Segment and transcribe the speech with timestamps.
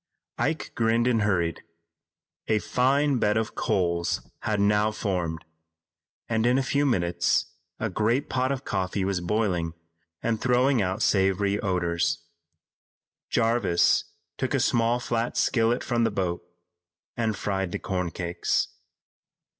[0.39, 1.61] Ike grinned and hurried.
[2.47, 5.45] A fine bed of coals had now formed,
[6.27, 9.75] and in a few minutes a great pot of coffee was boiling
[10.23, 12.23] and throwing out savory odors.
[13.29, 14.05] Jarvis
[14.39, 16.41] took a small flat skillet from the boat
[17.15, 18.69] and fried the corn cakes.